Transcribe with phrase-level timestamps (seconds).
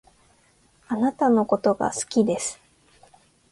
[0.87, 2.59] あなたのことが好きです